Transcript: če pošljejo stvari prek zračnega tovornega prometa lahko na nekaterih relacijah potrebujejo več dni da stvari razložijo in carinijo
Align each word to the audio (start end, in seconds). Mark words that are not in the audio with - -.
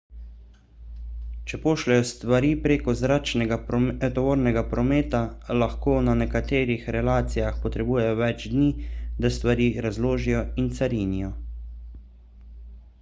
če 1.49 1.57
pošljejo 1.65 2.05
stvari 2.11 2.47
prek 2.63 2.87
zračnega 3.01 3.57
tovornega 4.15 4.63
prometa 4.71 5.21
lahko 5.65 5.93
na 6.07 6.15
nekaterih 6.23 6.89
relacijah 6.97 7.61
potrebujejo 7.67 8.17
več 8.23 8.47
dni 8.55 8.71
da 9.25 9.33
stvari 9.37 9.69
razložijo 9.89 10.41
in 10.65 10.73
carinijo 10.81 11.31